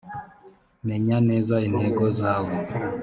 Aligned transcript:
menya 0.87 1.17
neza 1.29 1.55
intego 1.67 2.03
zawe 2.19 2.53